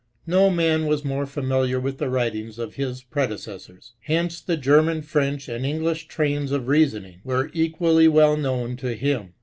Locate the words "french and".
5.03-5.63